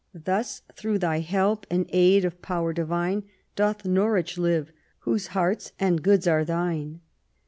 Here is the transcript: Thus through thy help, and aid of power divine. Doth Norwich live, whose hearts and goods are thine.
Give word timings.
Thus 0.15 0.63
through 0.75 0.97
thy 0.97 1.19
help, 1.19 1.67
and 1.69 1.85
aid 1.93 2.25
of 2.25 2.41
power 2.41 2.73
divine. 2.73 3.21
Doth 3.55 3.85
Norwich 3.85 4.35
live, 4.39 4.71
whose 5.01 5.27
hearts 5.37 5.73
and 5.79 6.01
goods 6.01 6.25
are 6.27 6.43
thine. 6.43 7.01